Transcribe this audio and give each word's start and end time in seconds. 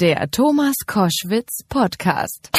Der 0.00 0.30
Thomas 0.30 0.76
Koschwitz 0.86 1.64
Podcast. 1.68 2.52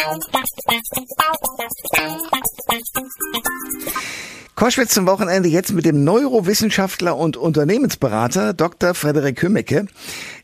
Koschwitz 4.56 4.94
zum 4.94 5.08
Wochenende 5.08 5.48
jetzt 5.48 5.72
mit 5.72 5.86
dem 5.86 6.04
Neurowissenschaftler 6.04 7.16
und 7.16 7.38
Unternehmensberater 7.38 8.54
Dr. 8.54 8.94
Frederik 8.94 9.42
Hümmecke. 9.42 9.86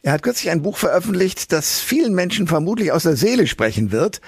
Er 0.03 0.13
hat 0.13 0.23
kürzlich 0.23 0.51
ein 0.51 0.61
Buch 0.61 0.77
veröffentlicht, 0.77 1.51
das 1.51 1.81
vielen 1.81 2.15
Menschen 2.15 2.47
vermutlich 2.47 2.93
aus 2.93 3.03
der 3.03 3.17
Seele 3.17 3.45
sprechen 3.45 3.91
wird. 3.91 4.21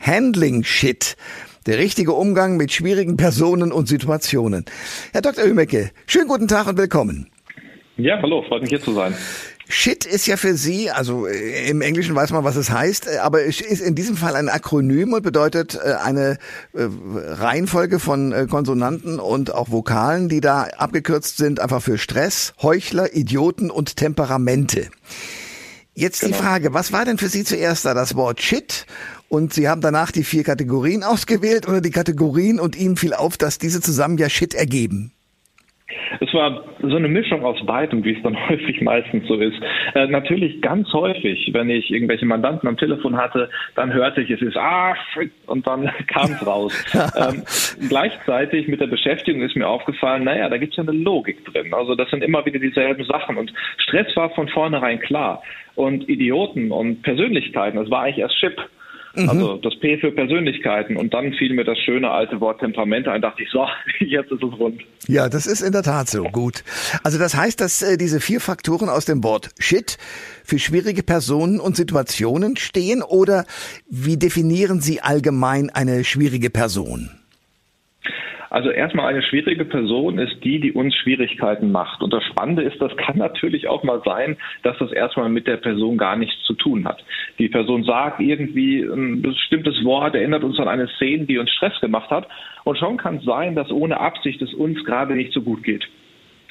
Handling 0.00 0.64
Shit. 0.64 1.18
Der 1.66 1.76
richtige 1.76 2.14
Umgang 2.14 2.56
mit 2.56 2.72
schwierigen 2.72 3.18
Personen 3.18 3.70
und 3.70 3.86
Situationen. 3.86 4.64
Herr 5.12 5.20
Dr. 5.20 5.44
Hümmecke, 5.44 5.90
schönen 6.06 6.28
guten 6.28 6.48
Tag 6.48 6.68
und 6.68 6.78
willkommen. 6.78 7.28
Ja, 7.96 8.18
hallo, 8.20 8.42
freut 8.48 8.62
mich 8.62 8.70
hier 8.70 8.80
zu 8.80 8.92
sein. 8.92 9.14
Shit 9.76 10.04
ist 10.04 10.28
ja 10.28 10.36
für 10.36 10.56
Sie, 10.56 10.92
also 10.92 11.26
äh, 11.26 11.68
im 11.68 11.80
Englischen 11.80 12.14
weiß 12.14 12.30
man, 12.30 12.44
was 12.44 12.54
es 12.54 12.70
heißt, 12.70 13.08
äh, 13.08 13.16
aber 13.18 13.44
es 13.44 13.60
ist 13.60 13.80
in 13.80 13.96
diesem 13.96 14.16
Fall 14.16 14.36
ein 14.36 14.48
Akronym 14.48 15.14
und 15.14 15.22
bedeutet 15.24 15.74
äh, 15.74 15.94
eine 15.94 16.38
Reihenfolge 16.74 17.98
von 17.98 18.48
Konsonanten 18.48 19.18
und 19.18 19.52
auch 19.52 19.70
Vokalen, 19.70 20.28
die 20.28 20.40
da 20.40 20.62
abgekürzt 20.78 21.38
sind, 21.38 21.58
einfach 21.58 21.82
für 21.82 21.98
Stress, 21.98 22.52
Heuchler, 22.62 23.14
Idioten 23.14 23.70
und 23.70 23.96
Temperamente. 23.96 24.90
Jetzt 25.94 26.20
genau. 26.20 26.36
die 26.36 26.42
Frage, 26.42 26.72
was 26.72 26.92
war 26.92 27.04
denn 27.04 27.18
für 27.18 27.28
Sie 27.28 27.42
zuerst 27.42 27.84
da 27.84 27.94
das 27.94 28.14
Wort 28.14 28.40
Shit 28.42 28.86
und 29.28 29.52
Sie 29.52 29.68
haben 29.68 29.80
danach 29.80 30.12
die 30.12 30.24
vier 30.24 30.44
Kategorien 30.44 31.02
ausgewählt 31.04 31.66
oder 31.66 31.80
die 31.80 31.90
Kategorien 31.90 32.60
und 32.60 32.76
Ihnen 32.76 32.96
fiel 32.96 33.12
auf, 33.12 33.36
dass 33.36 33.58
diese 33.58 33.80
zusammen 33.80 34.18
ja 34.18 34.28
Shit 34.28 34.54
ergeben? 34.54 35.13
Es 36.20 36.32
war 36.32 36.64
so 36.80 36.96
eine 36.96 37.08
Mischung 37.08 37.44
aus 37.44 37.64
beidem, 37.66 38.04
wie 38.04 38.14
es 38.16 38.22
dann 38.22 38.36
häufig 38.48 38.80
meistens 38.80 39.28
so 39.28 39.34
ist. 39.34 39.60
Äh, 39.94 40.06
natürlich 40.06 40.62
ganz 40.62 40.90
häufig, 40.92 41.50
wenn 41.52 41.68
ich 41.68 41.90
irgendwelche 41.90 42.24
Mandanten 42.24 42.68
am 42.68 42.78
Telefon 42.78 43.16
hatte, 43.16 43.50
dann 43.74 43.92
hörte 43.92 44.22
ich, 44.22 44.30
es 44.30 44.40
ist 44.40 44.56
ah 44.56 44.94
und 45.46 45.66
dann 45.66 45.90
kam 46.06 46.32
es 46.32 46.46
raus. 46.46 46.72
ähm, 47.16 47.88
gleichzeitig 47.88 48.66
mit 48.66 48.80
der 48.80 48.86
Beschäftigung 48.86 49.42
ist 49.42 49.56
mir 49.56 49.68
aufgefallen, 49.68 50.24
naja, 50.24 50.48
da 50.48 50.56
gibt 50.56 50.72
es 50.72 50.76
ja 50.78 50.84
eine 50.84 50.92
Logik 50.92 51.44
drin. 51.44 51.74
Also 51.74 51.94
das 51.94 52.08
sind 52.08 52.24
immer 52.24 52.46
wieder 52.46 52.58
dieselben 52.58 53.04
Sachen 53.04 53.36
und 53.36 53.52
Stress 53.76 54.06
war 54.16 54.30
von 54.30 54.48
vornherein 54.48 55.00
klar. 55.00 55.42
Und 55.74 56.08
Idioten 56.08 56.70
und 56.70 57.02
Persönlichkeiten, 57.02 57.76
das 57.76 57.90
war 57.90 58.02
eigentlich 58.02 58.18
erst 58.18 58.38
Chip. 58.38 58.56
Mhm. 59.16 59.28
Also 59.28 59.56
das 59.56 59.78
P 59.80 59.98
für 59.98 60.12
Persönlichkeiten. 60.12 60.96
Und 60.96 61.14
dann 61.14 61.32
fiel 61.34 61.54
mir 61.54 61.64
das 61.64 61.78
schöne 61.78 62.10
alte 62.10 62.40
Wort 62.40 62.60
Temperamente 62.60 63.10
ein, 63.10 63.22
dachte 63.22 63.42
ich, 63.42 63.50
so, 63.50 63.66
jetzt 64.00 64.30
ist 64.30 64.42
es 64.42 64.58
rund. 64.58 64.82
Ja, 65.06 65.28
das 65.28 65.46
ist 65.46 65.60
in 65.60 65.72
der 65.72 65.82
Tat 65.82 66.08
so. 66.08 66.24
Gut. 66.24 66.64
Also 67.02 67.18
das 67.18 67.36
heißt, 67.36 67.60
dass 67.60 67.82
äh, 67.82 67.96
diese 67.96 68.20
vier 68.20 68.40
Faktoren 68.40 68.88
aus 68.88 69.04
dem 69.04 69.22
Wort 69.22 69.50
Shit 69.58 69.98
für 70.44 70.58
schwierige 70.58 71.02
Personen 71.02 71.60
und 71.60 71.76
Situationen 71.76 72.56
stehen 72.56 73.02
oder 73.02 73.44
wie 73.88 74.16
definieren 74.16 74.80
Sie 74.80 75.00
allgemein 75.00 75.70
eine 75.70 76.04
schwierige 76.04 76.50
Person? 76.50 77.10
Also 78.54 78.70
erstmal 78.70 79.08
eine 79.08 79.20
schwierige 79.20 79.64
Person 79.64 80.16
ist 80.16 80.36
die, 80.44 80.60
die 80.60 80.70
uns 80.70 80.94
Schwierigkeiten 80.94 81.72
macht. 81.72 82.02
Und 82.02 82.12
das 82.12 82.22
Spannende 82.22 82.62
ist, 82.62 82.80
das 82.80 82.96
kann 82.96 83.18
natürlich 83.18 83.66
auch 83.66 83.82
mal 83.82 84.00
sein, 84.04 84.36
dass 84.62 84.78
das 84.78 84.92
erstmal 84.92 85.28
mit 85.28 85.48
der 85.48 85.56
Person 85.56 85.98
gar 85.98 86.14
nichts 86.14 86.40
zu 86.44 86.54
tun 86.54 86.84
hat. 86.84 87.02
Die 87.40 87.48
Person 87.48 87.82
sagt 87.82 88.20
irgendwie 88.20 88.82
ein 88.82 89.22
bestimmtes 89.22 89.84
Wort, 89.84 90.14
erinnert 90.14 90.44
uns 90.44 90.56
an 90.60 90.68
eine 90.68 90.86
Szene, 90.86 91.24
die 91.24 91.38
uns 91.38 91.50
Stress 91.50 91.80
gemacht 91.80 92.10
hat. 92.10 92.28
Und 92.62 92.78
schon 92.78 92.96
kann 92.96 93.16
es 93.16 93.24
sein, 93.24 93.56
dass 93.56 93.72
ohne 93.72 93.98
Absicht 93.98 94.40
es 94.40 94.54
uns 94.54 94.84
gerade 94.84 95.16
nicht 95.16 95.32
so 95.32 95.42
gut 95.42 95.64
geht. 95.64 95.88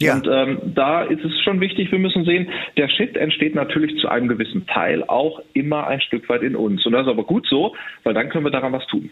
Ja. 0.02 0.16
Und 0.16 0.28
ähm, 0.30 0.58
da 0.76 1.04
ist 1.04 1.24
es 1.24 1.40
schon 1.40 1.62
wichtig, 1.62 1.90
wir 1.94 2.00
müssen 2.00 2.26
sehen, 2.26 2.50
der 2.76 2.90
Shit 2.90 3.16
entsteht 3.16 3.56
natürlich 3.56 3.98
zu 4.02 4.10
einem 4.10 4.28
gewissen 4.28 4.68
Teil 4.68 5.06
auch 5.06 5.42
immer 5.54 5.88
ein 5.88 6.02
Stück 6.02 6.28
weit 6.28 6.42
in 6.42 6.58
uns. 6.58 6.86
Und 6.86 6.92
das 6.92 7.04
ist 7.04 7.12
aber 7.14 7.24
gut 7.24 7.48
so, 7.48 7.78
weil 8.04 8.14
dann 8.14 8.28
können 8.28 8.44
wir 8.44 8.52
daran 8.52 8.74
was 8.74 8.86
tun. 8.88 9.10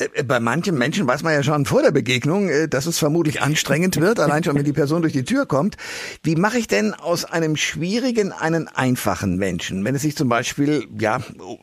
Äh, 0.00 0.22
bei 0.24 0.40
manchen 0.40 0.76
Menschen 0.76 1.06
weiß 1.06 1.22
man 1.22 1.32
ja 1.32 1.42
schon 1.42 1.66
vor 1.66 1.82
der 1.82 1.90
Begegnung, 1.90 2.48
äh, 2.48 2.68
dass 2.68 2.86
es 2.86 2.98
vermutlich 2.98 3.42
anstrengend 3.42 4.00
wird, 4.00 4.18
allein 4.18 4.42
schon, 4.42 4.56
wenn 4.56 4.64
die 4.64 4.72
Person 4.72 5.02
durch 5.02 5.12
die 5.12 5.24
Tür 5.24 5.46
kommt. 5.46 5.76
Wie 6.22 6.36
mache 6.36 6.58
ich 6.58 6.66
denn 6.66 6.94
aus 6.94 7.24
einem 7.24 7.56
schwierigen 7.56 8.32
einen 8.32 8.68
einfachen 8.68 9.36
Menschen? 9.36 9.84
Wenn 9.84 9.94
es 9.94 10.02
sich 10.02 10.16
zum 10.16 10.28
Beispiel, 10.28 10.86
ja, 10.98 11.20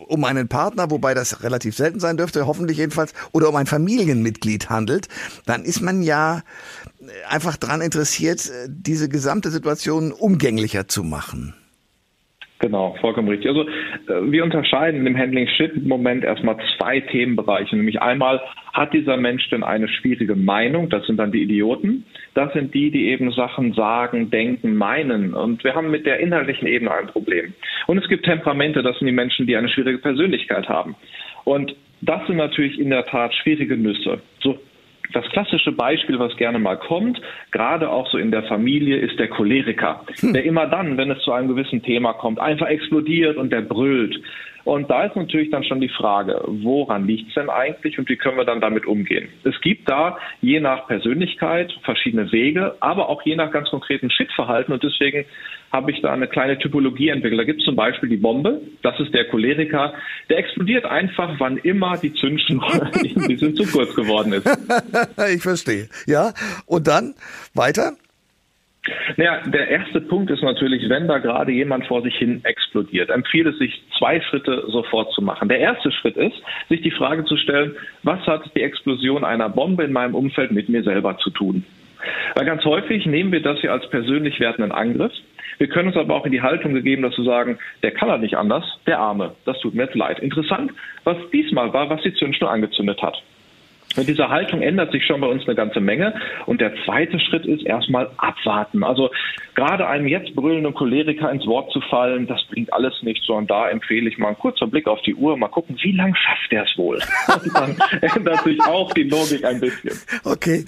um 0.07 0.23
einen 0.23 0.47
Partner, 0.47 0.89
wobei 0.91 1.13
das 1.13 1.43
relativ 1.43 1.75
selten 1.75 1.99
sein 1.99 2.17
dürfte, 2.17 2.47
hoffentlich 2.47 2.77
jedenfalls, 2.77 3.13
oder 3.31 3.49
um 3.49 3.55
ein 3.55 3.67
Familienmitglied 3.67 4.69
handelt, 4.69 5.07
dann 5.45 5.63
ist 5.63 5.81
man 5.81 6.01
ja 6.01 6.43
einfach 7.29 7.57
dran 7.57 7.81
interessiert, 7.81 8.49
äh, 8.49 8.67
diese 8.69 9.09
gesamte 9.09 9.51
Situation 9.51 10.11
umgänglicher 10.11 10.87
zu 10.87 11.03
machen. 11.03 11.53
Genau, 12.59 12.95
vollkommen 13.01 13.28
richtig. 13.28 13.50
Also 13.50 13.68
äh, 13.68 14.31
wir 14.31 14.44
unterscheiden 14.44 15.06
im 15.06 15.16
Handling 15.16 15.47
Shit 15.47 15.85
Moment 15.85 16.23
erstmal 16.23 16.57
zwei 16.78 17.00
Themenbereiche. 17.01 17.75
Nämlich 17.75 18.01
einmal, 18.01 18.41
hat 18.73 18.94
dieser 18.94 19.18
Mensch 19.18 19.47
denn 19.50 19.63
eine 19.63 19.88
schwierige 19.88 20.35
Meinung? 20.35 20.90
Das 20.90 21.06
sind 21.06 21.18
dann 21.18 21.31
die 21.31 21.44
Idioten. 21.44 22.06
Das 22.34 22.51
sind 22.53 22.73
die, 22.73 22.90
die 22.90 23.09
eben 23.09 23.31
Sachen 23.31 23.73
sagen, 23.73 24.31
denken, 24.31 24.75
meinen. 24.75 25.35
Und 25.35 25.63
wir 25.63 25.75
haben 25.75 25.91
mit 25.91 26.07
der 26.07 26.19
inhaltlichen 26.19 26.68
Ebene 26.68 26.91
ein 26.91 27.07
Problem. 27.07 27.53
Und 27.85 28.00
es 28.00 28.07
gibt 28.09 28.25
Temperamente, 28.25 28.81
das 28.81 28.97
sind 28.97 29.07
die 29.07 29.13
Menschen, 29.13 29.45
die 29.45 29.56
eine 29.56 29.69
schwierige 29.69 30.00
Persönlichkeit 30.00 30.68
haben. 30.68 30.95
Und 31.44 31.75
das 32.01 32.25
sind 32.28 32.38
natürlich 32.38 32.79
in 32.79 32.89
der 32.89 33.06
Tat 33.06 33.34
schwierige 33.35 33.78
Nüsse. 33.78 34.19
So 34.41 34.59
das 35.13 35.25
klassische 35.29 35.72
Beispiel, 35.72 36.19
was 36.19 36.35
gerne 36.38 36.59
mal 36.59 36.78
kommt, 36.78 37.22
gerade 37.51 37.90
auch 37.90 38.09
so 38.09 38.18
in 38.18 38.31
der 38.31 38.44
Familie, 38.44 38.97
ist 38.97 39.18
der 39.19 39.28
Choleriker, 39.28 40.03
hm. 40.19 40.34
der 40.34 40.44
immer 40.44 40.68
dann, 40.68 40.97
wenn 40.97 41.12
es 41.12 41.22
zu 41.23 41.31
einem 41.31 41.47
gewissen 41.47 41.81
Thema 41.84 42.13
kommt, 42.13 42.40
einfach 42.40 42.68
explodiert 42.68 43.38
und 43.38 43.51
der 43.51 43.62
brüllt. 43.62 44.19
Und 44.67 44.89
da 44.89 45.05
ist 45.05 45.16
natürlich 45.16 45.50
dann 45.50 45.63
schon 45.63 45.79
die 45.79 45.88
Frage, 45.88 46.41
woran 46.45 47.07
liegt 47.07 47.29
es 47.29 47.35
denn 47.35 47.50
eigentlich 47.50 47.97
und 47.97 48.09
wie 48.09 48.17
können 48.17 48.35
wir 48.35 48.44
dann 48.44 48.59
damit 48.59 48.85
umgehen? 48.85 49.29
Es 49.45 49.53
gibt 49.61 49.89
da 49.89 50.17
je 50.41 50.59
nach 50.59 50.88
Persönlichkeit 50.88 51.72
verschiedene 51.85 52.33
Wege, 52.33 52.75
aber 52.81 53.07
auch 53.07 53.22
je 53.22 53.38
nach 53.38 53.50
ganz 53.50 53.69
konkreten 53.69 54.11
Shit-Verhalten 54.11 54.73
und 54.73 54.83
deswegen 54.83 55.23
habe 55.72 55.91
ich 55.91 56.01
da 56.01 56.11
eine 56.11 56.27
kleine 56.27 56.59
Typologie 56.59 57.07
entwickelt. 57.07 57.39
Da 57.39 57.45
gibt 57.45 57.61
es 57.61 57.66
zum 57.66 57.77
Beispiel 57.77 58.09
die 58.09 58.17
Bombe, 58.17 58.59
das 58.81 59.00
ist 59.00 59.13
der 59.13 59.29
Choleriker, 59.29 59.94
der 60.29 60.38
explodiert 60.38 60.83
einfach, 60.83 61.35
wann 61.38 61.56
immer 61.56 61.95
die 61.95 62.13
Zündschnur 62.13 62.91
ein 62.94 63.27
bisschen 63.27 63.56
zu 63.56 63.63
kurz 63.72 63.95
geworden 63.95 64.33
ist. 64.33 64.45
ich 65.33 65.44
verstehe. 65.44 65.88
Ja, 66.07 66.33
und 66.66 66.88
dann 66.88 67.16
weiter? 67.53 67.94
Naja, 69.17 69.41
der 69.45 69.67
erste 69.67 70.01
Punkt 70.01 70.31
ist 70.31 70.43
natürlich, 70.43 70.89
wenn 70.89 71.07
da 71.07 71.17
gerade 71.17 71.51
jemand 71.51 71.87
vor 71.87 72.01
sich 72.01 72.15
hin 72.15 72.41
explodiert, 72.43 73.09
empfiehlt 73.09 73.47
es 73.47 73.57
sich, 73.57 73.81
zwei 73.97 74.21
Schritte 74.21 74.63
sofort 74.67 75.11
zu 75.13 75.21
machen. 75.21 75.49
Der 75.49 75.59
erste 75.59 75.91
Schritt 75.91 76.17
ist, 76.17 76.35
sich 76.69 76.81
die 76.81 76.91
Frage 76.91 77.25
zu 77.25 77.37
stellen, 77.37 77.75
was 78.03 78.19
hat 78.27 78.43
die 78.55 78.61
Explosion 78.61 79.23
einer 79.23 79.49
Bombe 79.49 79.83
in 79.83 79.93
meinem 79.93 80.15
Umfeld 80.15 80.51
mit 80.51 80.69
mir 80.69 80.83
selber 80.83 81.17
zu 81.17 81.29
tun? 81.29 81.65
Weil 82.35 82.45
ganz 82.45 82.63
häufig 82.63 83.05
nehmen 83.05 83.31
wir 83.31 83.41
das 83.41 83.61
ja 83.61 83.71
als 83.71 83.89
persönlich 83.89 84.39
wertenden 84.39 84.71
Angriff. 84.71 85.11
Wir 85.57 85.67
können 85.67 85.87
uns 85.87 85.97
aber 85.97 86.15
auch 86.15 86.25
in 86.25 86.31
die 86.31 86.41
Haltung 86.41 86.73
gegeben, 86.73 87.01
dass 87.01 87.17
wir 87.17 87.25
sagen, 87.25 87.57
der 87.81 87.91
kann 87.91 88.09
er 88.09 88.19
nicht 88.19 88.37
anders, 88.37 88.63
der 88.85 88.99
Arme. 88.99 89.35
Das 89.45 89.59
tut 89.59 89.73
mir 89.73 89.83
jetzt 89.83 89.95
leid. 89.95 90.19
Interessant, 90.19 90.71
was 91.03 91.17
diesmal 91.33 91.73
war, 91.73 91.89
was 91.89 92.01
die 92.03 92.13
Zündschnur 92.13 92.51
angezündet 92.51 93.01
hat. 93.01 93.21
Mit 93.95 94.07
dieser 94.07 94.29
Haltung 94.29 94.61
ändert 94.61 94.91
sich 94.91 95.05
schon 95.05 95.21
bei 95.21 95.27
uns 95.27 95.45
eine 95.45 95.55
ganze 95.55 95.79
Menge. 95.79 96.13
Und 96.45 96.61
der 96.61 96.73
zweite 96.85 97.19
Schritt 97.19 97.45
ist 97.45 97.65
erstmal 97.65 98.09
abwarten. 98.17 98.83
Also 98.83 99.09
gerade 99.55 99.87
einem 99.87 100.07
jetzt 100.07 100.35
brüllenden 100.35 100.73
Choleriker 100.73 101.31
ins 101.31 101.45
Wort 101.47 101.71
zu 101.71 101.81
fallen, 101.81 102.27
das 102.27 102.43
bringt 102.51 102.71
alles 102.73 102.93
nichts, 103.01 103.25
sondern 103.25 103.47
da 103.47 103.69
empfehle 103.69 104.09
ich 104.09 104.17
mal 104.17 104.27
einen 104.27 104.37
kurzen 104.37 104.69
Blick 104.69 104.87
auf 104.87 105.01
die 105.01 105.15
Uhr, 105.15 105.35
mal 105.37 105.47
gucken, 105.47 105.77
wie 105.81 105.93
lange 105.93 106.13
schafft 106.15 106.51
er 106.51 106.63
es 106.63 106.77
wohl? 106.77 106.99
Und 107.27 107.55
dann 107.55 107.75
ändert 108.01 108.43
sich 108.43 108.59
auch 108.61 108.93
die 108.93 109.03
Logik 109.03 109.43
ein 109.43 109.59
bisschen. 109.59 109.99
Okay. 110.23 110.65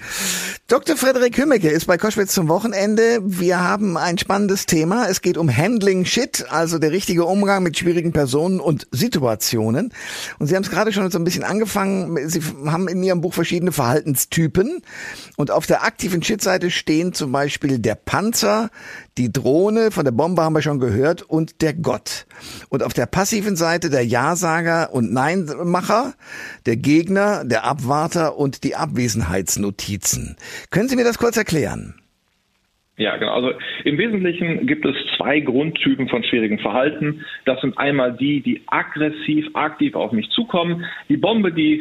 Dr. 0.66 0.96
Frederik 0.96 1.36
Hümmecke 1.36 1.68
ist 1.68 1.86
bei 1.86 1.98
Koschwitz 1.98 2.32
zum 2.32 2.48
Wochenende. 2.48 3.18
Wir 3.22 3.60
haben 3.60 3.96
ein 3.96 4.18
spannendes 4.18 4.66
Thema. 4.66 5.06
Es 5.08 5.20
geht 5.20 5.36
um 5.36 5.54
Handling 5.54 6.04
Shit, 6.04 6.46
also 6.48 6.78
der 6.78 6.92
richtige 6.92 7.24
Umgang 7.24 7.62
mit 7.62 7.76
schwierigen 7.76 8.12
Personen 8.12 8.60
und 8.60 8.86
Situationen. 8.92 9.92
Und 10.38 10.46
Sie 10.46 10.54
haben 10.54 10.62
es 10.62 10.70
gerade 10.70 10.92
schon 10.92 11.10
so 11.10 11.18
ein 11.18 11.24
bisschen 11.24 11.42
angefangen. 11.42 12.16
Sie 12.28 12.40
haben 12.66 12.86
in 12.86 13.02
Ihrem 13.02 13.09
Buch 13.16 13.34
verschiedene 13.34 13.72
Verhaltenstypen. 13.72 14.82
Und 15.36 15.50
auf 15.50 15.66
der 15.66 15.84
aktiven 15.84 16.22
Shit-Seite 16.22 16.70
stehen 16.70 17.12
zum 17.12 17.32
Beispiel 17.32 17.78
der 17.78 17.94
Panzer, 17.94 18.70
die 19.18 19.32
Drohne, 19.32 19.90
von 19.90 20.04
der 20.04 20.12
Bombe 20.12 20.42
haben 20.42 20.54
wir 20.54 20.62
schon 20.62 20.80
gehört, 20.80 21.22
und 21.22 21.60
der 21.62 21.74
Gott. 21.74 22.26
Und 22.68 22.82
auf 22.82 22.94
der 22.94 23.06
passiven 23.06 23.56
Seite 23.56 23.90
der 23.90 24.06
Ja-Sager 24.06 24.92
und 24.92 25.12
Nein-Macher, 25.12 26.14
der 26.66 26.76
Gegner, 26.76 27.44
der 27.44 27.64
Abwarter 27.64 28.36
und 28.36 28.64
die 28.64 28.76
Abwesenheitsnotizen. 28.76 30.36
Können 30.70 30.88
Sie 30.88 30.96
mir 30.96 31.04
das 31.04 31.18
kurz 31.18 31.36
erklären? 31.36 31.94
Ja, 33.00 33.16
genau. 33.16 33.32
Also 33.32 33.52
im 33.84 33.96
Wesentlichen 33.96 34.66
gibt 34.66 34.84
es 34.84 34.94
zwei 35.16 35.40
Grundtypen 35.40 36.06
von 36.10 36.22
schwierigen 36.22 36.58
Verhalten. 36.58 37.24
Das 37.46 37.58
sind 37.62 37.78
einmal 37.78 38.12
die, 38.12 38.42
die 38.42 38.60
aggressiv, 38.66 39.46
aktiv 39.54 39.94
auf 39.94 40.12
mich 40.12 40.28
zukommen. 40.28 40.84
Die 41.08 41.16
Bombe, 41.16 41.50
die, 41.50 41.80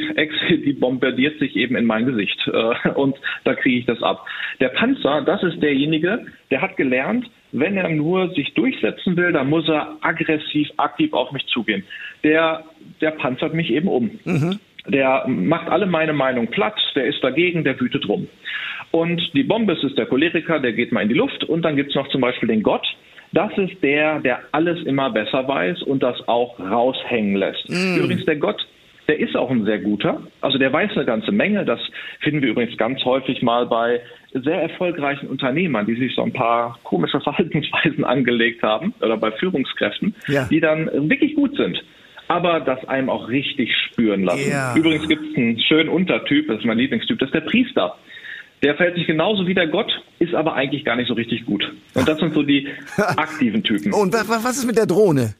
die 0.50 0.72
bombardiert 0.72 1.38
sich 1.40 1.58
eben 1.58 1.76
in 1.76 1.84
mein 1.84 2.06
Gesicht 2.06 2.40
äh, 2.48 2.90
und 2.92 3.18
da 3.44 3.54
kriege 3.54 3.80
ich 3.80 3.86
das 3.86 4.02
ab. 4.02 4.26
Der 4.62 4.70
Panzer, 4.70 5.22
das 5.26 5.44
ist 5.44 5.62
derjenige, 5.62 6.26
der 6.52 6.62
hat 6.62 6.78
gelernt, 6.78 7.30
wenn 7.52 7.76
er 7.76 7.90
nur 7.90 8.30
sich 8.30 8.54
durchsetzen 8.54 9.18
will, 9.18 9.34
dann 9.34 9.50
muss 9.50 9.68
er 9.68 9.98
aggressiv, 10.00 10.70
aktiv 10.78 11.12
auf 11.12 11.34
mich 11.34 11.46
zugehen. 11.48 11.84
Der, 12.24 12.64
der 13.02 13.12
panzert 13.12 13.54
mich 13.54 13.72
eben 13.72 13.90
um. 13.90 14.20
Mhm. 14.24 14.60
Der 14.88 15.26
macht 15.28 15.68
alle 15.68 15.86
meine 15.86 16.14
Meinung 16.14 16.48
platt, 16.48 16.80
der 16.96 17.08
ist 17.08 17.22
dagegen, 17.22 17.66
der 17.66 17.78
wütet 17.78 18.08
rum. 18.08 18.30
Und 18.92 19.22
die 19.34 19.44
Bombe 19.44 19.74
ist 19.74 19.98
der 19.98 20.06
Choleriker, 20.06 20.60
der 20.60 20.74
geht 20.74 20.92
mal 20.92 21.02
in 21.02 21.10
die 21.10 21.16
Luft. 21.16 21.44
Und 21.44 21.64
dann 21.64 21.76
gibt 21.76 21.90
es 21.90 21.96
noch 21.96 22.08
zum 22.10 22.22
Beispiel 22.22 22.50
den 22.50 22.64
Gott. 22.64 22.86
Das 23.32 23.56
ist 23.58 23.84
der, 23.84 24.20
der 24.20 24.40
alles 24.52 24.84
immer 24.86 25.12
besser 25.12 25.48
weiß 25.48 25.84
und 25.84 26.02
das 26.02 26.28
auch 26.28 26.60
raushängen 26.60 27.36
lässt. 27.36 27.70
Mm. 27.70 27.98
Übrigens, 27.98 28.26
der 28.26 28.38
Gott, 28.38 28.66
der 29.08 29.20
ist 29.20 29.36
auch 29.36 29.52
ein 29.52 29.66
sehr 29.66 29.78
guter. 29.80 30.24
Also 30.42 30.58
der 30.58 30.74
weiß 30.74 30.92
eine 30.96 31.06
ganze 31.06 31.32
Menge. 31.32 31.64
Das 31.64 31.80
finden 32.22 32.42
wir 32.42 32.50
übrigens 32.50 32.76
ganz 32.78 33.04
häufig 33.06 33.44
mal 33.44 33.68
bei 33.68 34.02
sehr 34.34 34.62
erfolgreichen 34.62 35.28
Unternehmern, 35.28 35.86
die 35.86 35.96
sich 35.96 36.16
so 36.16 36.24
ein 36.24 36.34
paar 36.34 36.80
komische 36.84 37.20
Verhaltensweisen 37.24 38.04
angelegt 38.04 38.64
haben 38.64 38.96
oder 39.02 39.18
bei 39.18 39.32
Führungskräften, 39.32 40.16
ja. 40.28 40.48
die 40.50 40.60
dann 40.60 40.90
wirklich 41.10 41.36
gut 41.36 41.56
sind 41.56 41.84
aber 42.30 42.60
das 42.60 42.88
einem 42.88 43.10
auch 43.10 43.28
richtig 43.28 43.76
spüren 43.76 44.24
lassen. 44.24 44.52
Ja. 44.52 44.76
Übrigens 44.76 45.08
gibt 45.08 45.32
es 45.32 45.36
einen 45.36 45.60
schönen 45.60 45.90
Untertyp, 45.90 46.48
das 46.48 46.60
ist 46.60 46.66
mein 46.66 46.78
Lieblingstyp, 46.78 47.18
das 47.18 47.30
ist 47.30 47.34
der 47.34 47.42
Priester. 47.42 47.98
Der 48.62 48.76
verhält 48.76 48.96
sich 48.96 49.08
genauso 49.08 49.48
wie 49.48 49.54
der 49.54 49.68
Gott, 49.68 49.92
ist 50.20 50.34
aber 50.34 50.54
eigentlich 50.54 50.84
gar 50.84 50.96
nicht 50.96 51.08
so 51.08 51.14
richtig 51.14 51.46
gut. 51.46 51.72
Und 51.94 52.08
das 52.08 52.20
sind 52.20 52.34
so 52.34 52.44
die 52.44 52.68
aktiven 52.98 53.64
Typen. 53.64 53.94
Und 53.94 54.14
was 54.14 54.58
ist 54.58 54.66
mit 54.66 54.78
der 54.78 54.86
Drohne? 54.86 55.36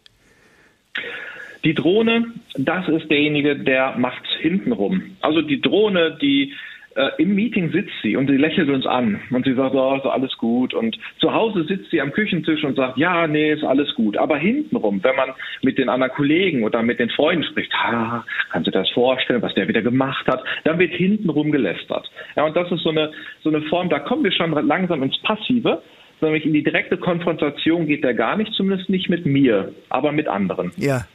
Die 1.66 1.74
Drohne, 1.74 2.28
das 2.58 2.88
ist 2.88 3.10
derjenige, 3.10 3.58
der 3.58 3.98
macht 3.98 4.26
hintenrum. 4.40 5.18
Also 5.20 5.42
die 5.42 5.60
Drohne, 5.60 6.18
die 6.22 6.54
äh, 7.00 7.12
im 7.18 7.34
Meeting 7.34 7.72
sitzt 7.72 7.94
sie 8.04 8.18
und 8.18 8.28
sie 8.28 8.36
lächelt 8.36 8.70
uns 8.70 8.86
an 8.86 9.22
und 9.32 9.46
sie 9.46 9.54
sagt, 9.54 9.74
oh, 9.74 9.96
ist 9.96 10.06
alles 10.06 10.38
gut. 10.38 10.74
Und 10.74 10.98
zu 11.20 11.34
Hause 11.34 11.64
sitzt 11.64 11.90
sie 11.92 12.02
am 12.02 12.12
Küchentisch 12.12 12.64
und 12.66 12.76
sagt, 12.76 12.98
ja, 12.98 13.26
nee, 13.26 13.54
ist 13.54 13.64
alles 13.64 13.96
gut. 13.96 14.18
Aber 14.18 14.38
hintenrum, 14.38 15.02
wenn 15.02 15.16
man 15.16 15.30
mit 15.62 15.78
den 15.78 15.88
anderen 15.88 16.14
Kollegen 16.14 16.64
oder 16.64 16.84
mit 16.84 17.00
den 17.00 17.10
Freunden 17.10 17.46
spricht, 17.46 17.74
ha, 17.74 18.26
kannst 18.52 18.68
du 18.68 18.72
dir 18.72 18.80
das 18.80 18.90
vorstellen, 18.90 19.42
was 19.42 19.54
der 19.54 19.70
wieder 19.70 19.82
gemacht 19.82 20.28
hat, 20.28 20.44
dann 20.66 20.78
wird 20.78 20.92
hintenrum 20.92 21.52
gelästert. 21.52 22.12
Ja, 22.36 22.44
und 22.46 22.56
das 22.56 22.70
ist 22.70 22.84
so 22.84 22.90
eine, 22.90 23.12
so 23.44 23.50
eine 23.50 23.62
Form, 23.70 23.90
da 23.90 24.00
kommen 24.00 24.26
wir 24.26 24.32
schon 24.34 24.52
langsam 24.68 25.02
ins 25.04 25.18
Passive 25.22 25.82
nämlich 26.22 26.46
in 26.46 26.52
die 26.52 26.64
direkte 26.64 26.98
Konfrontation 26.98 27.88
geht 27.88 28.04
der 28.04 28.14
gar 28.14 28.36
nicht, 28.36 28.52
zumindest 28.54 28.90
nicht 28.90 29.10
mit 29.10 29.26
mir, 29.26 29.74
aber 29.88 30.12
mit 30.12 30.28
anderen. 30.28 30.74
Ja, 30.76 31.06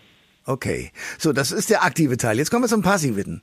okay. 0.47 0.93
So, 1.19 1.35
das 1.35 1.53
ist 1.53 1.69
der 1.69 1.85
aktive 1.85 2.17
Teil. 2.17 2.39
Jetzt 2.39 2.51
kommen 2.51 2.65
wir 2.65 2.69
zum 2.69 2.81
passiven. 2.81 3.43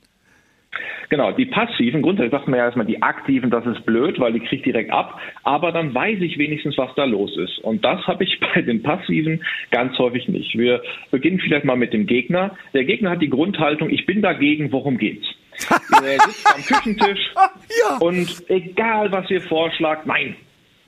Genau, 1.09 1.33
die 1.33 1.45
passiven, 1.45 2.01
grundsätzlich 2.01 2.31
sagt 2.31 2.47
man 2.47 2.57
ja 2.57 2.65
erstmal, 2.65 2.85
die 2.85 3.01
aktiven, 3.01 3.50
das 3.50 3.65
ist 3.65 3.85
blöd, 3.85 4.19
weil 4.19 4.31
die 4.31 4.39
kriegt 4.39 4.65
direkt 4.65 4.91
ab, 4.91 5.19
aber 5.44 5.73
dann 5.73 5.94
weiß 5.94 6.21
ich 6.21 6.38
wenigstens, 6.38 6.77
was 6.77 6.95
da 6.95 7.03
los 7.03 7.35
ist. 7.38 7.59
Und 7.59 7.83
das 7.83 8.07
habe 8.07 8.23
ich 8.23 8.39
bei 8.53 8.62
den 8.62 8.81
passiven 8.81 9.44
ganz 9.71 9.97
häufig 9.97 10.29
nicht. 10.29 10.57
Wir 10.57 10.81
beginnen 11.12 11.39
vielleicht 11.39 11.65
mal 11.65 11.75
mit 11.75 11.91
dem 11.91 12.06
Gegner. 12.06 12.56
Der 12.73 12.85
Gegner 12.85 13.12
hat 13.12 13.21
die 13.21 13.29
Grundhaltung, 13.29 13.89
ich 13.89 14.06
bin 14.06 14.21
dagegen, 14.21 14.71
worum 14.71 14.97
geht's? 14.97 15.27
er 15.69 16.19
sitzt 16.21 16.47
am 16.56 16.63
Küchentisch 16.63 17.33
ja. 17.35 17.97
und 17.97 18.50
egal, 18.50 19.12
was 19.12 19.29
ihr 19.29 19.41
vorschlagt, 19.41 20.07
nein, 20.07 20.35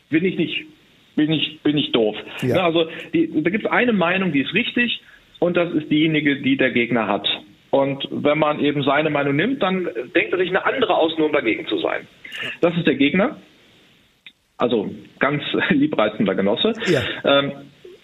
bin 0.09 0.23
ich 0.23 0.37
nicht, 0.37 0.65
bin 1.17 1.31
ich, 1.31 1.59
bin 1.61 1.77
ich 1.77 1.91
doof. 1.91 2.15
Ja. 2.41 2.63
Also 2.65 2.87
die, 3.13 3.29
da 3.43 3.49
gibt 3.49 3.65
es 3.65 3.71
eine 3.71 3.91
Meinung, 3.91 4.31
die 4.31 4.39
ist 4.39 4.53
richtig 4.53 5.01
und 5.39 5.57
das 5.57 5.73
ist 5.73 5.91
diejenige, 5.91 6.41
die 6.41 6.55
der 6.55 6.71
Gegner 6.71 7.07
hat. 7.07 7.27
Und 7.73 8.07
wenn 8.11 8.37
man 8.37 8.59
eben 8.59 8.83
seine 8.83 9.09
Meinung 9.09 9.35
nimmt, 9.35 9.63
dann 9.63 9.89
denkt 10.15 10.31
er 10.31 10.37
sich 10.37 10.49
eine 10.49 10.63
andere 10.63 10.93
aus, 10.93 11.17
nur 11.17 11.25
um 11.25 11.33
dagegen 11.33 11.65
zu 11.65 11.79
sein. 11.79 12.07
Das 12.61 12.77
ist 12.77 12.85
der 12.85 12.93
Gegner. 12.93 13.37
Also 14.59 14.93
ganz 15.17 15.41
liebreizender 15.69 16.35
Genosse. 16.35 16.73
Ja. 16.85 17.01
Ähm, 17.23 17.51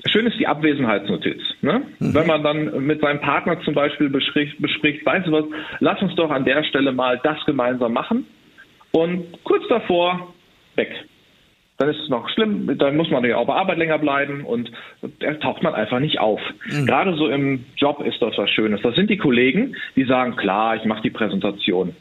schön 0.08 0.26
ist 0.26 0.40
die 0.40 0.48
Abwesenheitsnotiz. 0.48 1.40
Ne? 1.62 1.84
Mhm. 2.00 2.16
Wenn 2.16 2.26
man 2.26 2.42
dann 2.42 2.84
mit 2.84 3.00
seinem 3.02 3.22
Partner 3.22 3.62
zum 3.62 3.76
Beispiel 3.76 4.10
bespricht, 4.10 4.60
bespricht, 4.60 5.06
weißt 5.06 5.28
du 5.28 5.34
was, 5.34 5.46
lass 5.80 6.02
uns 6.02 6.16
doch 6.16 6.32
an 6.32 6.46
der 6.46 6.64
Stelle 6.64 6.92
mal 6.92 7.20
das 7.22 7.38
gemeinsam 7.46 7.94
machen. 7.94 8.26
Und 8.90 9.44
kurz 9.44 9.68
davor 9.68 10.34
weg 10.78 10.90
dann 11.80 11.90
ist 11.90 12.02
es 12.04 12.10
noch 12.10 12.30
schlimm, 12.30 12.78
dann 12.78 12.98
muss 12.98 13.10
man 13.10 13.24
ja 13.24 13.38
auch 13.38 13.48
bei 13.48 13.56
Arbeit 13.56 13.78
länger 13.78 13.98
bleiben 13.98 14.44
und 14.44 14.70
da 15.20 15.34
taucht 15.36 15.64
man 15.64 15.74
einfach 15.74 16.00
nicht 16.00 16.20
auf. 16.20 16.42
Mhm. 16.70 16.86
Gerade 16.86 17.16
so 17.16 17.30
im 17.30 17.64
Job 17.78 18.06
ist 18.06 18.22
das 18.22 18.38
was 18.38 18.50
Schönes. 18.50 18.82
Das 18.84 18.96
sind 18.96 19.10
die 19.10 19.18
Kollegen, 19.18 19.78
die 19.96 20.04
sagen, 20.04 20.36
klar, 20.36 20.76
ich 20.76 20.84
mache 20.84 21.02
die 21.02 21.10
Präsentation. 21.10 21.96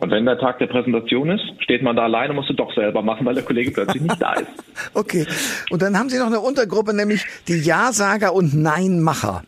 Und 0.00 0.10
wenn 0.10 0.26
der 0.26 0.38
Tag 0.38 0.58
der 0.58 0.66
Präsentation 0.66 1.30
ist, 1.30 1.44
steht 1.60 1.82
man 1.82 1.94
da 1.94 2.02
alleine 2.02 2.30
und 2.30 2.36
muss 2.36 2.50
es 2.50 2.56
doch 2.56 2.74
selber 2.74 3.00
machen, 3.00 3.24
weil 3.24 3.34
der 3.34 3.44
Kollege 3.44 3.70
plötzlich 3.70 4.02
nicht 4.02 4.20
da 4.20 4.34
ist. 4.34 4.48
Okay. 4.94 5.24
Und 5.70 5.82
dann 5.82 5.96
haben 5.98 6.08
Sie 6.08 6.18
noch 6.18 6.26
eine 6.26 6.40
Untergruppe, 6.40 6.92
nämlich 6.94 7.24
die 7.48 7.58
Ja-Sager 7.58 8.34
und 8.34 8.54
Nein-Macher. 8.54 9.44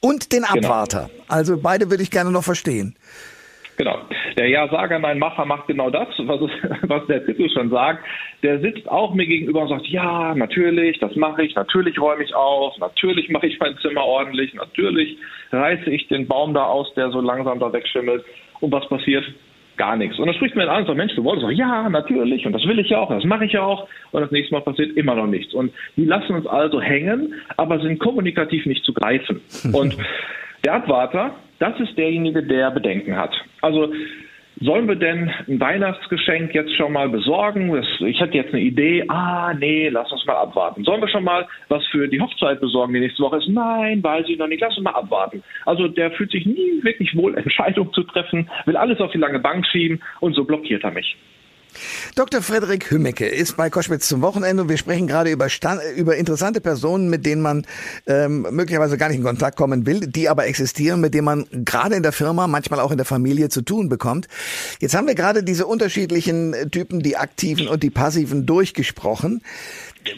Und 0.00 0.32
den 0.32 0.42
genau. 0.42 0.68
Abwarter. 0.68 1.08
Genau. 1.10 1.24
Also 1.28 1.58
beide 1.60 1.90
würde 1.90 2.02
ich 2.02 2.10
gerne 2.10 2.30
noch 2.30 2.44
verstehen. 2.44 2.94
Genau. 3.78 3.96
Der 4.36 4.48
Ja-Sager, 4.48 4.98
mein 4.98 5.20
Macher 5.20 5.44
macht 5.44 5.68
genau 5.68 5.88
das, 5.88 6.08
was, 6.18 6.40
es, 6.40 6.50
was 6.88 7.06
der 7.06 7.24
Titel 7.24 7.48
schon 7.48 7.70
sagt. 7.70 8.04
Der 8.42 8.58
sitzt 8.58 8.88
auch 8.88 9.14
mir 9.14 9.24
gegenüber 9.24 9.62
und 9.62 9.68
sagt, 9.68 9.86
ja, 9.86 10.34
natürlich, 10.34 10.98
das 10.98 11.14
mache 11.14 11.44
ich, 11.44 11.54
natürlich 11.54 11.98
räume 12.00 12.24
ich 12.24 12.34
auf, 12.34 12.76
natürlich 12.78 13.28
mache 13.30 13.46
ich 13.46 13.58
mein 13.60 13.78
Zimmer 13.78 14.04
ordentlich, 14.04 14.52
natürlich 14.54 15.16
reiße 15.52 15.90
ich 15.90 16.08
den 16.08 16.26
Baum 16.26 16.54
da 16.54 16.64
aus, 16.64 16.92
der 16.94 17.10
so 17.10 17.20
langsam 17.20 17.60
da 17.60 17.72
wegschimmelt. 17.72 18.24
Und 18.60 18.72
was 18.72 18.88
passiert? 18.88 19.24
Gar 19.76 19.94
nichts. 19.94 20.18
Und 20.18 20.26
dann 20.26 20.34
spricht 20.34 20.56
mir 20.56 20.62
ein 20.62 20.68
an 20.68 20.80
und 20.80 20.86
sagt, 20.86 20.98
Mensch, 20.98 21.14
du 21.14 21.22
wolltest 21.22 21.44
doch, 21.46 21.52
ja, 21.52 21.88
natürlich, 21.88 22.44
und 22.46 22.52
das 22.52 22.66
will 22.66 22.80
ich 22.80 22.90
ja 22.90 22.98
auch, 22.98 23.10
das 23.10 23.22
mache 23.22 23.44
ich 23.44 23.52
ja 23.52 23.62
auch. 23.62 23.86
Und 24.10 24.22
das 24.22 24.32
nächste 24.32 24.54
Mal 24.54 24.62
passiert 24.62 24.96
immer 24.96 25.14
noch 25.14 25.28
nichts. 25.28 25.54
Und 25.54 25.72
die 25.96 26.04
lassen 26.04 26.34
uns 26.34 26.48
also 26.48 26.80
hängen, 26.80 27.32
aber 27.56 27.78
sind 27.78 28.00
kommunikativ 28.00 28.66
nicht 28.66 28.84
zu 28.84 28.92
greifen. 28.92 29.40
Und 29.72 29.96
der 30.64 30.74
Abwarter, 30.74 31.36
das 31.58 31.78
ist 31.80 31.96
derjenige, 31.96 32.42
der 32.42 32.70
Bedenken 32.70 33.16
hat. 33.16 33.34
Also 33.60 33.92
Sollen 34.60 34.88
wir 34.88 34.96
denn 34.96 35.30
ein 35.46 35.60
Weihnachtsgeschenk 35.60 36.52
jetzt 36.52 36.74
schon 36.74 36.92
mal 36.92 37.08
besorgen? 37.08 37.80
Ich 38.00 38.20
hätte 38.20 38.36
jetzt 38.36 38.52
eine 38.52 38.62
Idee. 38.62 39.04
Ah, 39.06 39.54
nee, 39.54 39.88
lass 39.88 40.10
uns 40.10 40.24
mal 40.26 40.34
abwarten. 40.34 40.82
Sollen 40.82 41.00
wir 41.00 41.08
schon 41.08 41.22
mal 41.22 41.46
was 41.68 41.86
für 41.86 42.08
die 42.08 42.20
Hochzeit 42.20 42.60
besorgen, 42.60 42.92
die 42.92 43.00
nächste 43.00 43.22
Woche 43.22 43.36
ist? 43.36 43.48
Nein, 43.48 44.02
weiß 44.02 44.26
ich 44.28 44.36
noch 44.36 44.48
nicht. 44.48 44.60
Lass 44.60 44.76
uns 44.76 44.84
mal 44.84 44.94
abwarten. 44.94 45.44
Also 45.64 45.86
der 45.86 46.10
fühlt 46.10 46.32
sich 46.32 46.44
nie 46.44 46.82
wirklich 46.82 47.14
wohl, 47.16 47.36
Entscheidungen 47.36 47.92
zu 47.92 48.02
treffen, 48.02 48.50
will 48.66 48.76
alles 48.76 49.00
auf 49.00 49.12
die 49.12 49.18
lange 49.18 49.38
Bank 49.38 49.64
schieben 49.64 50.02
und 50.18 50.34
so 50.34 50.42
blockiert 50.42 50.82
er 50.82 50.90
mich. 50.90 51.16
Dr. 52.14 52.42
Frederik 52.42 52.90
Hümmecke 52.90 53.26
ist 53.26 53.56
bei 53.56 53.70
Koschwitz 53.70 54.08
zum 54.08 54.22
Wochenende 54.22 54.62
und 54.62 54.68
wir 54.68 54.76
sprechen 54.76 55.06
gerade 55.06 55.30
über, 55.30 55.48
über 55.96 56.16
interessante 56.16 56.60
Personen, 56.60 57.08
mit 57.10 57.24
denen 57.26 57.42
man 57.42 57.66
ähm, 58.06 58.46
möglicherweise 58.50 58.98
gar 58.98 59.08
nicht 59.08 59.18
in 59.18 59.24
Kontakt 59.24 59.56
kommen 59.56 59.86
will, 59.86 60.00
die 60.00 60.28
aber 60.28 60.46
existieren, 60.46 61.00
mit 61.00 61.14
denen 61.14 61.24
man 61.24 61.46
gerade 61.52 61.94
in 61.94 62.02
der 62.02 62.12
Firma, 62.12 62.46
manchmal 62.46 62.80
auch 62.80 62.90
in 62.90 62.96
der 62.96 63.06
Familie 63.06 63.48
zu 63.48 63.62
tun 63.62 63.88
bekommt. 63.88 64.28
Jetzt 64.80 64.94
haben 64.94 65.06
wir 65.06 65.14
gerade 65.14 65.42
diese 65.42 65.66
unterschiedlichen 65.66 66.54
Typen, 66.70 67.00
die 67.00 67.16
aktiven 67.16 67.68
und 67.68 67.82
die 67.82 67.90
passiven, 67.90 68.46
durchgesprochen 68.46 69.42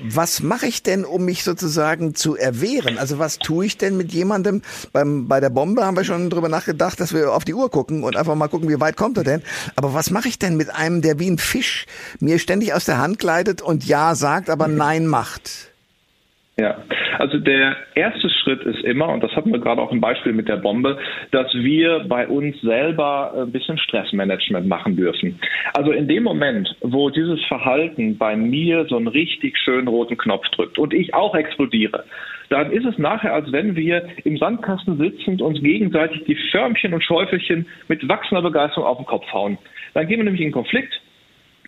was 0.02 0.42
mache 0.42 0.66
ich 0.66 0.82
denn, 0.82 1.04
um 1.04 1.24
mich 1.24 1.44
sozusagen 1.44 2.14
zu 2.14 2.36
erwehren? 2.36 2.98
Also 2.98 3.18
was 3.18 3.38
tue 3.38 3.66
ich 3.66 3.78
denn 3.78 3.96
mit 3.96 4.12
jemandem? 4.12 4.62
Beim, 4.92 5.28
bei 5.28 5.40
der 5.40 5.50
Bombe 5.50 5.84
haben 5.84 5.96
wir 5.96 6.04
schon 6.04 6.30
drüber 6.30 6.48
nachgedacht, 6.48 7.00
dass 7.00 7.12
wir 7.12 7.32
auf 7.32 7.44
die 7.44 7.54
Uhr 7.54 7.70
gucken 7.70 8.04
und 8.04 8.16
einfach 8.16 8.34
mal 8.34 8.48
gucken, 8.48 8.68
wie 8.68 8.80
weit 8.80 8.96
kommt 8.96 9.16
er 9.18 9.24
denn? 9.24 9.42
Aber 9.76 9.94
was 9.94 10.10
mache 10.10 10.28
ich 10.28 10.38
denn 10.38 10.56
mit 10.56 10.74
einem, 10.74 11.02
der 11.02 11.18
wie 11.18 11.30
ein 11.30 11.38
Fisch 11.38 11.86
mir 12.18 12.38
ständig 12.38 12.74
aus 12.74 12.84
der 12.84 12.98
Hand 12.98 13.18
gleitet 13.18 13.62
und 13.62 13.84
Ja 13.84 14.14
sagt, 14.14 14.50
aber 14.50 14.68
Nein 14.80 15.06
macht? 15.06 15.69
Ja, 16.60 16.76
also 17.18 17.38
der 17.38 17.74
erste 17.94 18.28
Schritt 18.28 18.60
ist 18.64 18.84
immer, 18.84 19.08
und 19.08 19.22
das 19.22 19.34
hatten 19.34 19.50
wir 19.50 19.60
gerade 19.60 19.80
auch 19.80 19.92
im 19.92 20.02
Beispiel 20.02 20.34
mit 20.34 20.46
der 20.46 20.58
Bombe, 20.58 20.98
dass 21.30 21.50
wir 21.54 22.00
bei 22.06 22.28
uns 22.28 22.60
selber 22.60 23.32
ein 23.34 23.50
bisschen 23.50 23.78
Stressmanagement 23.78 24.68
machen 24.68 24.94
dürfen. 24.94 25.40
Also 25.72 25.92
in 25.92 26.06
dem 26.06 26.22
Moment, 26.22 26.76
wo 26.82 27.08
dieses 27.08 27.42
Verhalten 27.46 28.18
bei 28.18 28.36
mir 28.36 28.84
so 28.90 28.98
einen 28.98 29.08
richtig 29.08 29.56
schönen 29.56 29.88
roten 29.88 30.18
Knopf 30.18 30.46
drückt 30.50 30.78
und 30.78 30.92
ich 30.92 31.14
auch 31.14 31.34
explodiere, 31.34 32.04
dann 32.50 32.70
ist 32.72 32.84
es 32.84 32.98
nachher, 32.98 33.32
als 33.32 33.50
wenn 33.52 33.74
wir 33.74 34.06
im 34.24 34.36
Sandkasten 34.36 34.98
sitzend 34.98 35.40
uns 35.40 35.62
gegenseitig 35.62 36.24
die 36.24 36.36
Förmchen 36.50 36.92
und 36.92 37.02
Schäufelchen 37.02 37.66
mit 37.88 38.06
wachsender 38.06 38.42
Begeisterung 38.42 38.86
auf 38.86 38.98
den 38.98 39.06
Kopf 39.06 39.24
hauen. 39.32 39.56
Dann 39.94 40.06
gehen 40.08 40.18
wir 40.18 40.24
nämlich 40.24 40.42
in 40.42 40.52
Konflikt 40.52 40.92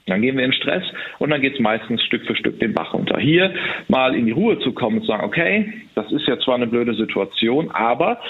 dann 0.06 0.22
gehen 0.22 0.36
wir 0.36 0.44
in 0.44 0.52
Stress 0.52 0.82
und 1.18 1.30
dann 1.30 1.40
geht 1.40 1.54
es 1.54 1.60
meistens 1.60 2.02
Stück 2.02 2.26
für 2.26 2.34
Stück 2.34 2.58
den 2.58 2.74
Bach 2.74 2.92
runter. 2.92 3.18
Hier 3.18 3.54
mal 3.88 4.14
in 4.14 4.26
die 4.26 4.32
Ruhe 4.32 4.58
zu 4.58 4.72
kommen 4.72 4.96
und 4.96 5.02
zu 5.02 5.08
sagen, 5.08 5.24
okay, 5.24 5.72
das 5.94 6.10
ist 6.10 6.26
ja 6.26 6.38
zwar 6.40 6.56
eine 6.56 6.66
blöde 6.66 6.94
Situation, 6.94 7.70
aber 7.70 8.20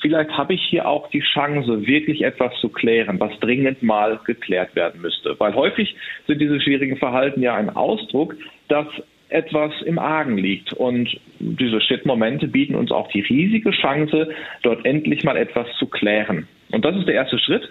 vielleicht 0.00 0.30
habe 0.30 0.54
ich 0.54 0.62
hier 0.62 0.88
auch 0.88 1.10
die 1.10 1.20
Chance, 1.20 1.86
wirklich 1.86 2.22
etwas 2.22 2.52
zu 2.60 2.68
klären, 2.68 3.20
was 3.20 3.38
dringend 3.40 3.82
mal 3.82 4.20
geklärt 4.24 4.74
werden 4.74 5.02
müsste. 5.02 5.38
Weil 5.38 5.54
häufig 5.54 5.96
sind 6.26 6.40
diese 6.40 6.60
schwierigen 6.60 6.96
Verhalten 6.96 7.42
ja 7.42 7.54
ein 7.54 7.70
Ausdruck, 7.70 8.36
dass 8.68 8.86
etwas 9.28 9.72
im 9.82 9.98
Argen 9.98 10.38
liegt. 10.38 10.72
Und 10.72 11.20
diese 11.38 11.80
Shit-Momente 11.80 12.48
bieten 12.48 12.74
uns 12.74 12.90
auch 12.90 13.08
die 13.08 13.20
riesige 13.20 13.70
Chance, 13.72 14.30
dort 14.62 14.84
endlich 14.86 15.24
mal 15.24 15.36
etwas 15.36 15.66
zu 15.78 15.86
klären. 15.86 16.48
Und 16.72 16.84
das 16.84 16.96
ist 16.96 17.06
der 17.06 17.14
erste 17.14 17.38
Schritt 17.38 17.68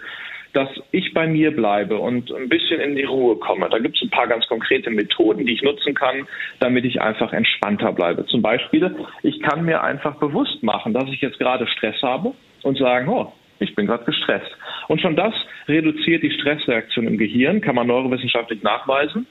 dass 0.52 0.68
ich 0.92 1.12
bei 1.14 1.26
mir 1.26 1.54
bleibe 1.54 1.98
und 1.98 2.32
ein 2.32 2.48
bisschen 2.48 2.80
in 2.80 2.96
die 2.96 3.04
Ruhe 3.04 3.36
komme. 3.36 3.68
Da 3.68 3.78
gibt 3.78 3.96
es 3.96 4.02
ein 4.02 4.10
paar 4.10 4.26
ganz 4.26 4.46
konkrete 4.46 4.90
Methoden, 4.90 5.46
die 5.46 5.54
ich 5.54 5.62
nutzen 5.62 5.94
kann, 5.94 6.26
damit 6.60 6.84
ich 6.84 7.00
einfach 7.00 7.32
entspannter 7.32 7.92
bleibe. 7.92 8.26
Zum 8.26 8.42
Beispiel, 8.42 8.94
ich 9.22 9.40
kann 9.42 9.64
mir 9.64 9.82
einfach 9.82 10.16
bewusst 10.16 10.62
machen, 10.62 10.92
dass 10.92 11.08
ich 11.10 11.20
jetzt 11.20 11.38
gerade 11.38 11.66
Stress 11.66 12.00
habe 12.02 12.34
und 12.62 12.78
sagen, 12.78 13.08
oh, 13.08 13.32
ich 13.60 13.74
bin 13.74 13.86
gerade 13.86 14.04
gestresst. 14.04 14.50
Und 14.88 15.00
schon 15.00 15.16
das 15.16 15.34
reduziert 15.66 16.22
die 16.22 16.30
Stressreaktion 16.30 17.06
im 17.06 17.18
Gehirn, 17.18 17.60
kann 17.60 17.74
man 17.74 17.86
neurowissenschaftlich 17.86 18.62
nachweisen. 18.62 19.26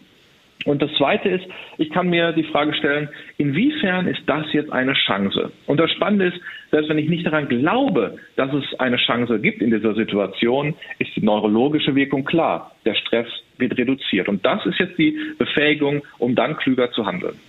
Und 0.66 0.82
das 0.82 0.92
Zweite 0.98 1.30
ist, 1.30 1.46
ich 1.78 1.90
kann 1.92 2.10
mir 2.10 2.32
die 2.34 2.44
Frage 2.44 2.74
stellen, 2.74 3.10
inwiefern 3.38 4.08
ist 4.08 4.22
das 4.26 4.52
jetzt 4.54 4.72
eine 4.72 4.94
Chance? 4.94 5.52
Und 5.66 5.80
das 5.80 5.92
Spannende 5.92 6.28
ist, 6.28 6.40
selbst 6.72 6.90
wenn 6.90 6.98
ich 6.98 7.10
nicht 7.10 7.26
daran 7.26 7.48
glaube, 7.48 8.18
dass 8.36 8.54
es 8.54 8.80
eine 8.80 8.98
Chance 8.98 9.40
gibt 9.40 9.62
in 9.62 9.72
dieser 9.72 9.94
Situation, 9.94 10.76
ist 11.00 11.16
die 11.16 11.24
neurologische 11.24 11.96
Wirkung 11.96 12.26
klar. 12.26 12.76
Der 12.86 12.96
Stress 12.96 13.28
wird 13.58 13.78
reduziert. 13.78 14.28
Und 14.28 14.46
das 14.46 14.66
ist 14.66 14.80
jetzt 14.80 14.98
die 14.98 15.18
Befähigung, 15.38 16.02
um 16.18 16.36
dann 16.36 16.58
klüger 16.58 16.92
zu 16.92 17.06
handeln. 17.06 17.40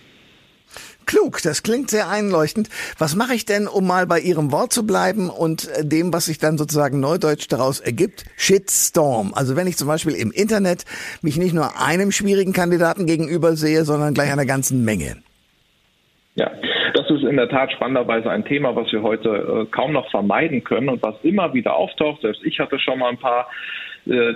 Klug, 1.09 1.41
das 1.41 1.63
klingt 1.63 1.89
sehr 1.89 2.07
einleuchtend. 2.07 2.69
Was 2.99 3.15
mache 3.15 3.33
ich 3.33 3.43
denn, 3.43 3.67
um 3.67 3.87
mal 3.87 4.05
bei 4.05 4.19
Ihrem 4.19 4.51
Wort 4.51 4.71
zu 4.71 4.85
bleiben 4.85 5.31
und 5.31 5.67
äh, 5.67 5.83
dem, 5.83 6.13
was 6.13 6.25
sich 6.25 6.37
dann 6.37 6.59
sozusagen 6.59 6.99
neudeutsch 6.99 7.47
daraus 7.49 7.79
ergibt? 7.79 8.25
Shitstorm. 8.37 9.33
Also 9.33 9.55
wenn 9.55 9.65
ich 9.65 9.75
zum 9.75 9.87
Beispiel 9.87 10.13
im 10.13 10.31
Internet 10.31 10.85
mich 11.23 11.37
nicht 11.37 11.55
nur 11.55 11.81
einem 11.81 12.11
schwierigen 12.11 12.53
Kandidaten 12.53 13.07
gegenüber 13.07 13.55
sehe, 13.55 13.85
sondern 13.85 14.13
gleich 14.13 14.31
einer 14.31 14.45
ganzen 14.45 14.85
Menge. 14.85 15.15
Ja, 16.35 16.51
das 16.93 17.09
ist 17.09 17.23
in 17.23 17.37
der 17.37 17.49
Tat 17.49 17.71
spannenderweise 17.71 18.29
ein 18.29 18.45
Thema, 18.45 18.75
was 18.75 18.91
wir 18.91 19.01
heute 19.01 19.29
äh, 19.29 19.65
kaum 19.71 19.93
noch 19.93 20.11
vermeiden 20.11 20.63
können 20.63 20.89
und 20.89 21.01
was 21.01 21.15
immer 21.23 21.55
wieder 21.55 21.75
auftaucht. 21.75 22.21
Selbst 22.21 22.43
ich 22.43 22.59
hatte 22.59 22.77
schon 22.77 22.99
mal 22.99 23.09
ein 23.09 23.17
paar 23.17 23.47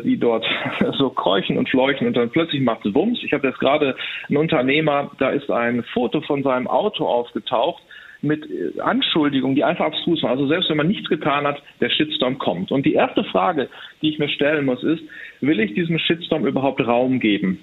die 0.04 0.18
dort 0.18 0.46
so 0.98 1.10
keuchen 1.10 1.58
und 1.58 1.70
fleuchen 1.70 2.08
und 2.08 2.16
dann 2.16 2.30
plötzlich 2.30 2.62
macht 2.62 2.86
es 2.86 2.94
Wumms. 2.94 3.20
Ich 3.24 3.34
habe 3.34 3.48
jetzt 3.48 3.60
gerade 3.60 3.96
einen 4.28 4.38
Unternehmer, 4.38 5.12
da 5.20 5.30
ist 5.30 5.50
ein 5.50 5.84
Foto 5.94 6.22
von 6.22 6.44
seinem 6.44 6.68
Auto 6.68 7.06
aufgetaucht 7.06 7.82
mit 8.24 8.50
äh, 8.50 8.80
Anschuldigungen, 8.80 9.56
die 9.56 9.64
einfach 9.64 9.86
abstrus 9.86 10.24
waren. 10.24 10.32
Also 10.32 10.48
selbst 10.48 10.70
wenn 10.70 10.78
man 10.78 10.88
nichts 10.88 11.10
getan 11.10 11.46
hat, 11.46 11.62
der 11.82 11.90
Shitstorm 11.90 12.38
kommt. 12.40 12.72
Und 12.72 12.86
die 12.86 12.94
erste 12.94 13.24
Frage, 13.26 13.70
die 14.02 14.10
ich 14.10 14.20
mir 14.20 14.30
stellen 14.30 14.66
muss, 14.66 14.84
ist, 14.84 15.04
will 15.42 15.60
ich 15.60 15.74
diesem 15.74 16.00
Shitstorm 16.00 16.48
überhaupt 16.48 16.86
Raum 16.86 17.20
geben? 17.20 17.60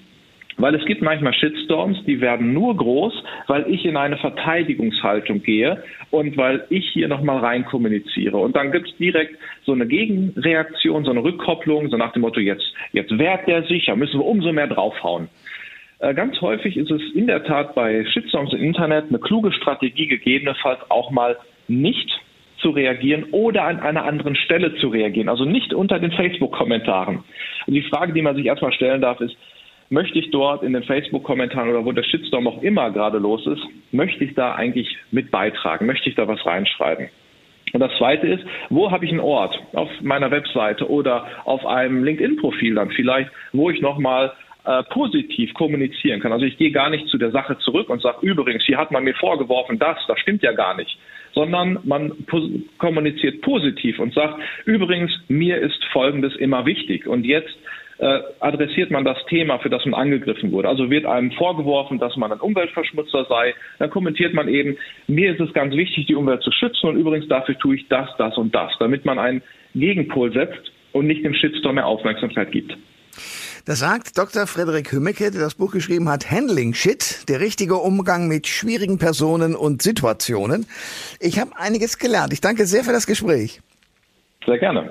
Weil 0.60 0.74
es 0.74 0.84
gibt 0.84 1.02
manchmal 1.02 1.32
Shitstorms, 1.32 2.04
die 2.04 2.20
werden 2.20 2.52
nur 2.52 2.76
groß, 2.76 3.12
weil 3.46 3.64
ich 3.68 3.84
in 3.84 3.96
eine 3.96 4.16
Verteidigungshaltung 4.18 5.42
gehe 5.42 5.82
und 6.10 6.36
weil 6.36 6.64
ich 6.68 6.88
hier 6.90 7.08
nochmal 7.08 7.38
rein 7.38 7.64
kommuniziere. 7.64 8.36
Und 8.36 8.56
dann 8.56 8.72
gibt 8.72 8.88
es 8.88 8.96
direkt 8.96 9.36
so 9.64 9.72
eine 9.72 9.86
Gegenreaktion, 9.86 11.04
so 11.04 11.10
eine 11.10 11.22
Rückkopplung, 11.22 11.88
so 11.88 11.96
nach 11.96 12.12
dem 12.12 12.22
Motto, 12.22 12.40
jetzt, 12.40 12.74
jetzt 12.92 13.16
wehrt 13.18 13.46
der 13.48 13.62
sich, 13.64 13.86
da 13.86 13.96
müssen 13.96 14.20
wir 14.20 14.26
umso 14.26 14.52
mehr 14.52 14.66
draufhauen. 14.66 15.28
Äh, 16.00 16.14
ganz 16.14 16.40
häufig 16.40 16.76
ist 16.76 16.90
es 16.90 17.02
in 17.14 17.26
der 17.26 17.44
Tat 17.44 17.74
bei 17.74 18.04
Shitstorms 18.04 18.52
im 18.52 18.62
Internet 18.62 19.06
eine 19.08 19.18
kluge 19.18 19.52
Strategie, 19.52 20.06
gegebenenfalls 20.06 20.80
auch 20.90 21.10
mal 21.10 21.36
nicht 21.68 22.10
zu 22.58 22.70
reagieren 22.70 23.24
oder 23.30 23.64
an 23.64 23.80
einer 23.80 24.04
anderen 24.04 24.36
Stelle 24.36 24.74
zu 24.76 24.88
reagieren, 24.88 25.28
also 25.28 25.44
nicht 25.44 25.72
unter 25.72 25.98
den 25.98 26.12
Facebook-Kommentaren. 26.12 27.24
Die 27.66 27.82
Frage, 27.82 28.12
die 28.12 28.22
man 28.22 28.36
sich 28.36 28.46
erstmal 28.46 28.72
stellen 28.72 29.00
darf, 29.00 29.20
ist, 29.20 29.36
möchte 29.90 30.18
ich 30.18 30.30
dort 30.30 30.62
in 30.62 30.72
den 30.72 30.84
Facebook-Kommentaren 30.84 31.68
oder 31.68 31.84
wo 31.84 31.92
der 31.92 32.04
Shitstorm 32.04 32.46
auch 32.46 32.62
immer 32.62 32.90
gerade 32.90 33.18
los 33.18 33.46
ist, 33.46 33.62
möchte 33.92 34.24
ich 34.24 34.34
da 34.34 34.54
eigentlich 34.54 34.96
mit 35.10 35.30
beitragen, 35.30 35.86
möchte 35.86 36.08
ich 36.08 36.14
da 36.14 36.26
was 36.26 36.44
reinschreiben. 36.46 37.08
Und 37.72 37.80
das 37.80 37.92
Zweite 37.98 38.26
ist, 38.26 38.44
wo 38.68 38.90
habe 38.90 39.04
ich 39.04 39.10
einen 39.10 39.20
Ort 39.20 39.60
auf 39.74 39.88
meiner 40.00 40.30
Webseite 40.30 40.88
oder 40.88 41.26
auf 41.44 41.66
einem 41.66 42.02
LinkedIn-Profil 42.04 42.74
dann 42.74 42.90
vielleicht, 42.90 43.30
wo 43.52 43.70
ich 43.70 43.80
nochmal 43.80 44.32
äh, 44.64 44.82
positiv 44.84 45.54
kommunizieren 45.54 46.20
kann. 46.20 46.32
Also 46.32 46.44
ich 46.44 46.56
gehe 46.56 46.70
gar 46.70 46.90
nicht 46.90 47.08
zu 47.08 47.18
der 47.18 47.30
Sache 47.30 47.58
zurück 47.58 47.88
und 47.88 48.02
sage, 48.02 48.18
übrigens, 48.22 48.64
hier 48.64 48.76
hat 48.76 48.90
man 48.90 49.04
mir 49.04 49.14
vorgeworfen, 49.14 49.78
das, 49.78 49.98
das 50.06 50.18
stimmt 50.20 50.42
ja 50.42 50.52
gar 50.52 50.76
nicht, 50.76 50.98
sondern 51.32 51.78
man 51.84 52.12
kommuniziert 52.78 53.40
positiv 53.40 53.98
und 53.98 54.14
sagt, 54.14 54.40
übrigens, 54.66 55.12
mir 55.28 55.58
ist 55.58 55.82
Folgendes 55.92 56.36
immer 56.36 56.66
wichtig 56.66 57.06
und 57.06 57.24
jetzt 57.24 57.56
äh, 58.00 58.20
adressiert 58.40 58.90
man 58.90 59.04
das 59.04 59.18
Thema, 59.28 59.58
für 59.58 59.68
das 59.68 59.84
man 59.84 59.94
angegriffen 59.94 60.52
wurde. 60.52 60.68
Also 60.68 60.88
wird 60.90 61.04
einem 61.04 61.32
vorgeworfen, 61.32 61.98
dass 61.98 62.16
man 62.16 62.32
ein 62.32 62.40
Umweltverschmutzer 62.40 63.26
sei. 63.28 63.54
Dann 63.78 63.90
kommentiert 63.90 64.32
man 64.32 64.48
eben, 64.48 64.76
mir 65.06 65.32
ist 65.32 65.40
es 65.40 65.52
ganz 65.52 65.74
wichtig, 65.74 66.06
die 66.06 66.14
Umwelt 66.14 66.42
zu 66.42 66.50
schützen 66.50 66.88
und 66.88 66.96
übrigens 66.96 67.28
dafür 67.28 67.58
tue 67.58 67.76
ich 67.76 67.88
das, 67.88 68.08
das 68.16 68.36
und 68.38 68.54
das, 68.54 68.72
damit 68.78 69.04
man 69.04 69.18
einen 69.18 69.42
Gegenpol 69.74 70.32
setzt 70.32 70.72
und 70.92 71.06
nicht 71.06 71.24
dem 71.24 71.34
Shitstorm 71.34 71.74
mehr 71.74 71.86
Aufmerksamkeit 71.86 72.50
gibt. 72.50 72.76
Das 73.66 73.80
sagt 73.80 74.16
Dr. 74.16 74.46
Frederik 74.46 74.90
Hümmecke, 74.90 75.30
der 75.30 75.42
das 75.42 75.54
Buch 75.54 75.70
geschrieben 75.70 76.08
hat, 76.08 76.30
Handling 76.30 76.72
Shit, 76.72 77.28
der 77.28 77.40
richtige 77.40 77.76
Umgang 77.76 78.26
mit 78.26 78.46
schwierigen 78.46 78.98
Personen 78.98 79.54
und 79.54 79.82
Situationen. 79.82 80.66
Ich 81.20 81.38
habe 81.38 81.50
einiges 81.56 81.98
gelernt. 81.98 82.32
Ich 82.32 82.40
danke 82.40 82.64
sehr 82.64 82.82
für 82.82 82.92
das 82.92 83.06
Gespräch. 83.06 83.60
Sehr 84.46 84.58
gerne. 84.58 84.90